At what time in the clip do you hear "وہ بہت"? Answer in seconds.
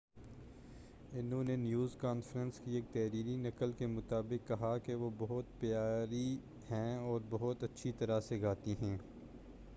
4.95-5.59